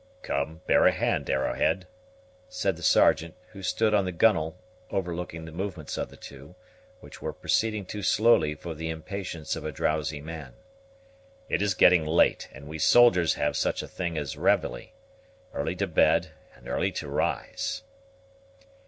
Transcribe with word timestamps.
"Come, 0.23 0.61
bear 0.65 0.87
a 0.87 0.91
hand, 0.91 1.29
Arrowhead," 1.29 1.85
said 2.49 2.75
the 2.75 2.81
Sergeant, 2.81 3.35
who 3.51 3.61
stood 3.61 3.93
on 3.93 4.03
the 4.03 4.11
gunwale 4.11 4.57
overlooking 4.89 5.45
the 5.45 5.51
movements 5.51 5.95
of 5.95 6.09
the 6.09 6.17
two, 6.17 6.55
which 7.01 7.21
were 7.21 7.31
proceeding 7.31 7.85
too 7.85 8.01
slowly 8.01 8.55
for 8.55 8.73
the 8.73 8.89
impatience 8.89 9.55
of 9.55 9.63
a 9.63 9.71
drowsy 9.71 10.19
man; 10.19 10.55
"it 11.49 11.61
is 11.61 11.75
getting 11.75 12.03
late; 12.03 12.49
and 12.51 12.67
we 12.67 12.79
soldiers 12.79 13.35
have 13.35 13.55
such 13.55 13.83
a 13.83 13.87
thing 13.87 14.17
as 14.17 14.35
reveille 14.35 14.89
early 15.53 15.75
to 15.75 15.85
bed 15.85 16.31
and 16.55 16.67
early 16.67 16.91
to 16.93 17.07
rise." 17.07 17.83